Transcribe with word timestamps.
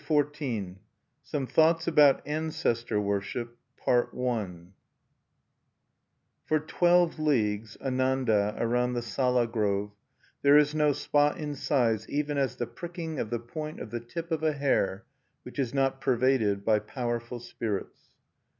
XIV 0.09 0.77
SOME 1.21 1.45
THOUGHTS 1.45 1.85
ABOUT 1.87 2.23
ANCESTOR 2.25 2.99
WORSHIP 2.99 3.55
"For 3.85 4.71
twelve 6.65 7.19
leagues, 7.19 7.77
Ananda, 7.79 8.55
around 8.57 8.93
the 8.93 9.03
Sala 9.03 9.45
Grove, 9.45 9.91
there 10.41 10.57
is 10.57 10.73
no 10.73 10.91
spot 10.91 11.37
in 11.37 11.53
size 11.53 12.09
even 12.09 12.39
as 12.39 12.55
the 12.55 12.65
pricking 12.65 13.19
of 13.19 13.29
the 13.29 13.39
point 13.39 13.79
of 13.79 13.91
the 13.91 13.99
tip 13.99 14.31
of 14.31 14.41
a 14.41 14.53
hair, 14.53 15.05
which 15.43 15.59
is 15.59 15.71
not 15.71 16.01
pervaded 16.01 16.65
by 16.65 16.79
powerful 16.79 17.39
spirits." 17.39 18.09